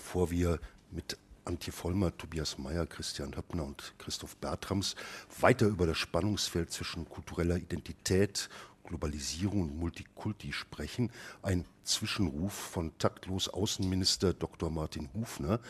[0.00, 0.58] bevor wir
[0.90, 4.96] mit Antje Vollmer, Tobias Mayer, Christian Höppner und Christoph Bertrams
[5.38, 8.48] weiter über das Spannungsfeld zwischen kultureller Identität,
[8.84, 11.12] Globalisierung und Multikulti sprechen.
[11.42, 14.70] Ein Zwischenruf von taktlos Außenminister Dr.
[14.70, 15.60] Martin Hufner.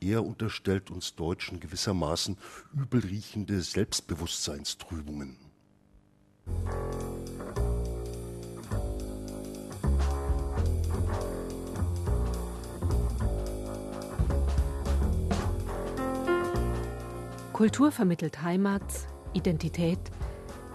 [0.00, 2.36] Er unterstellt uns Deutschen gewissermaßen
[2.74, 5.47] übelriechende Selbstbewusstseinstrübungen.
[17.58, 18.84] Kultur vermittelt Heimat,
[19.32, 19.98] Identität,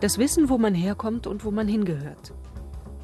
[0.02, 2.34] das Wissen, wo man herkommt und wo man hingehört.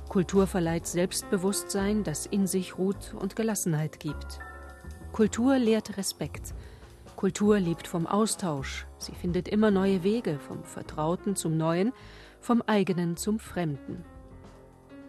[0.09, 4.39] Kultur verleiht Selbstbewusstsein, das in sich ruht und Gelassenheit gibt.
[5.13, 6.53] Kultur lehrt Respekt.
[7.15, 8.85] Kultur lebt vom Austausch.
[8.97, 11.93] Sie findet immer neue Wege, vom Vertrauten zum Neuen,
[12.41, 14.03] vom eigenen zum Fremden.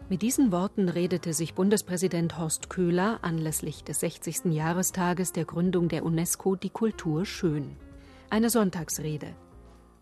[0.09, 4.45] Mit diesen Worten redete sich Bundespräsident Horst Köhler anlässlich des 60.
[4.53, 7.77] Jahrestages der Gründung der UNESCO die Kultur schön.
[8.33, 9.35] Eine Sonntagsrede.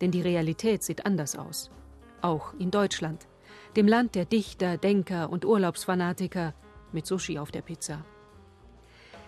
[0.03, 1.71] Denn die Realität sieht anders aus.
[2.21, 3.27] Auch in Deutschland,
[3.75, 6.53] dem Land der Dichter, Denker und Urlaubsfanatiker
[6.93, 8.05] mit Sushi auf der Pizza.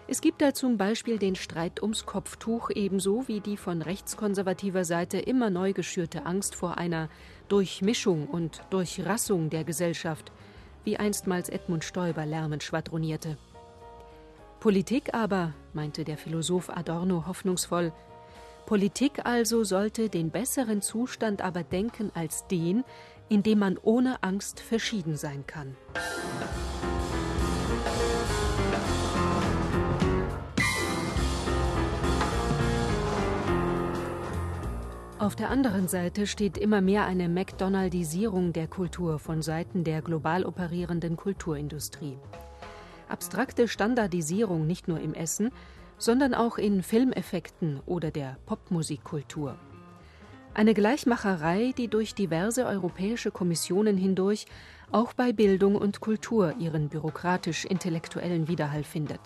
[0.06, 5.18] Es gibt da zum Beispiel den Streit ums Kopftuch ebenso wie die von rechtskonservativer Seite
[5.18, 7.08] immer neu geschürte Angst vor einer
[7.48, 10.30] Durchmischung und Durchrassung der Gesellschaft,
[10.84, 13.38] wie einstmals Edmund Stoiber lärmend schwadronierte.
[14.58, 17.94] Politik aber, meinte der Philosoph Adorno hoffnungsvoll,
[18.70, 22.84] Politik also sollte den besseren Zustand aber denken als den,
[23.28, 25.76] in dem man ohne Angst verschieden sein kann.
[35.18, 40.44] Auf der anderen Seite steht immer mehr eine McDonaldisierung der Kultur von Seiten der global
[40.44, 42.18] operierenden Kulturindustrie.
[43.08, 45.50] Abstrakte Standardisierung nicht nur im Essen,
[46.00, 49.56] sondern auch in Filmeffekten oder der Popmusikkultur.
[50.52, 54.46] Eine Gleichmacherei, die durch diverse europäische Kommissionen hindurch
[54.90, 59.20] auch bei Bildung und Kultur ihren bürokratisch-intellektuellen Widerhall findet.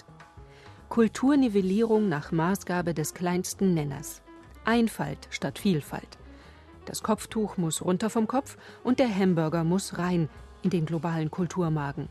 [0.90, 4.20] Kulturnivellierung nach Maßgabe des kleinsten Nenners.
[4.66, 6.18] Einfalt statt Vielfalt.
[6.84, 10.28] Das Kopftuch muss runter vom Kopf und der Hamburger muss rein
[10.62, 12.08] in den globalen Kulturmagen.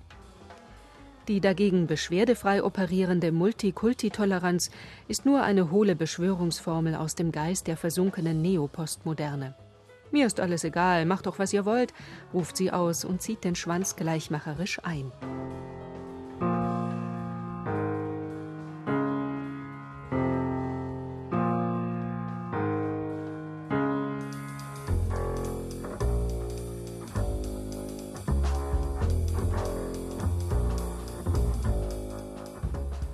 [1.30, 4.72] Die dagegen beschwerdefrei operierende Multikulti-Toleranz
[5.08, 9.56] ist nur eine hohle Beschwörungsformel aus dem Geist der versunkenen Neopostmoderne.
[10.12, 11.94] Mir ist alles egal, macht doch, was ihr wollt,
[12.34, 15.12] ruft sie aus und zieht den Schwanz gleichmacherisch ein.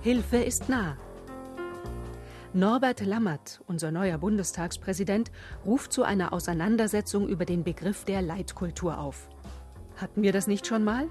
[0.10, 0.98] Hilfe ist nah.
[2.52, 5.30] Norbert Lammert, unser neuer Bundestagspräsident,
[5.68, 9.30] ruft zu einer Auseinandersetzung über den Begriff der Leitkultur auf.
[9.98, 11.08] Hatten wir das nicht schon mal?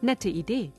[0.00, 0.72] Nette Idee.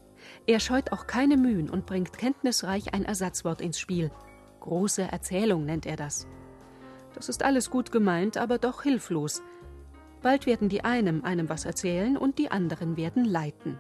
[0.45, 4.11] Er scheut auch keine Mühen und bringt kenntnisreich ein Ersatzwort ins Spiel.
[4.59, 6.27] Große Erzählung nennt er das.
[7.13, 9.41] Das ist alles gut gemeint, aber doch hilflos.
[10.21, 13.77] Bald werden die einen einem was erzählen und die anderen werden leiten.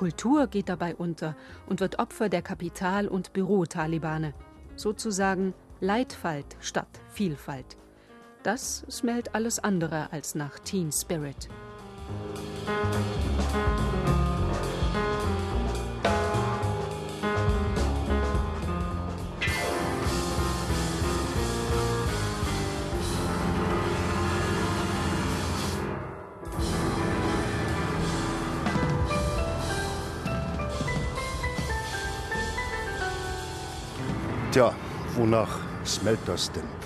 [0.00, 4.32] Kultur geht dabei unter und wird Opfer der Kapital- und Büro-Talibane.
[4.74, 7.76] Sozusagen Leitfalt statt Vielfalt.
[8.42, 11.50] Das smellt alles andere als nach Teen Spirit.
[34.52, 34.72] Tja,
[35.14, 36.79] wonach smellt das denn?